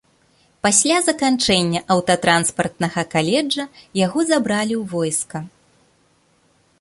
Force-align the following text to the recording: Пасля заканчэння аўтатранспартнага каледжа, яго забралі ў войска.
Пасля 0.67 0.95
заканчэння 1.09 1.79
аўтатранспартнага 1.95 3.01
каледжа, 3.13 3.65
яго 4.05 4.19
забралі 4.31 4.75
ў 4.81 4.95
войска. 4.95 5.37